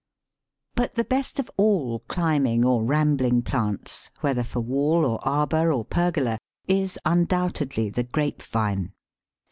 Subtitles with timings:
[0.73, 5.85] But the best of all climbing or rambling plants, whether for wall or arbour or
[5.85, 8.93] pergola, is undoubtedly the Grape Vine.